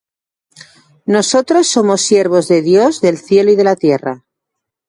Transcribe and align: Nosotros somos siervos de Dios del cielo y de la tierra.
Nosotros 1.05 1.67
somos 1.67 2.01
siervos 2.01 2.47
de 2.47 2.63
Dios 2.63 3.01
del 3.01 3.19
cielo 3.19 3.51
y 3.51 3.55
de 3.55 3.63
la 3.65 3.75
tierra. 3.75 4.25